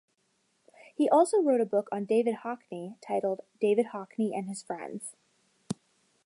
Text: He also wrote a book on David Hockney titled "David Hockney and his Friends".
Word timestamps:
He 0.95 1.07
also 1.07 1.43
wrote 1.43 1.61
a 1.61 1.65
book 1.67 1.87
on 1.91 2.05
David 2.05 2.37
Hockney 2.43 2.95
titled 3.05 3.45
"David 3.59 3.89
Hockney 3.93 4.33
and 4.35 4.49
his 4.49 4.63
Friends". 4.63 5.13